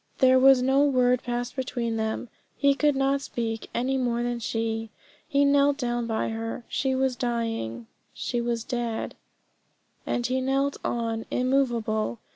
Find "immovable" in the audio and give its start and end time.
11.29-12.17